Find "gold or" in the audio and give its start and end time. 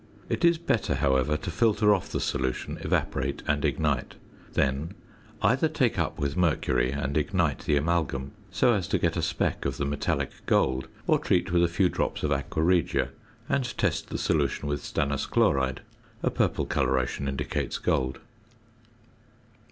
10.47-11.19